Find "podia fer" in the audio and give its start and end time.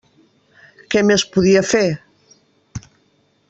1.37-1.85